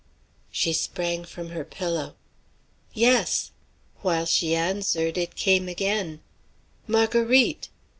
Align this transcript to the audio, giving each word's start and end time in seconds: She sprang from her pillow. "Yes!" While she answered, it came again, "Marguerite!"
She 0.49 0.73
sprang 0.73 1.25
from 1.25 1.51
her 1.51 1.63
pillow. 1.63 2.15
"Yes!" 2.91 3.51
While 4.01 4.25
she 4.25 4.55
answered, 4.55 5.15
it 5.15 5.35
came 5.35 5.69
again, 5.69 6.21
"Marguerite!" 6.87 7.69